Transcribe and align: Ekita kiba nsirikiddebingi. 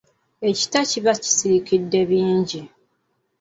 Ekita 0.49 0.79
kiba 0.89 1.11
nsirikiddebingi. 1.19 2.61